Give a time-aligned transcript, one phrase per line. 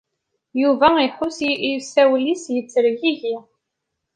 [0.61, 3.35] Yuba iḥuss i usawal-is yettergigi.